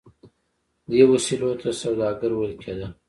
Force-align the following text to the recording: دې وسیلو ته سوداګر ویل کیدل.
دې 0.91 1.01
وسیلو 1.11 1.51
ته 1.61 1.69
سوداګر 1.81 2.31
ویل 2.33 2.53
کیدل. 2.63 2.91